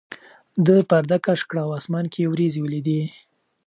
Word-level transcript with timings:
ده 0.65 0.75
پرده 0.89 1.17
کش 1.25 1.39
کړه 1.49 1.61
او 1.65 1.71
اسمان 1.79 2.05
کې 2.11 2.19
یې 2.23 2.29
وریځې 2.31 2.59
ولیدې. 2.63 3.01